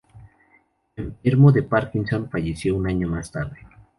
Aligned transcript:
Enfermo 0.95 1.51
de 1.51 1.61
parkinson, 1.61 2.27
falleció 2.27 2.75
un 2.75 2.87
año 2.87 3.07
más 3.07 3.31
tarde. 3.31 3.57